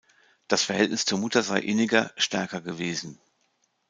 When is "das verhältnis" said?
0.47-1.05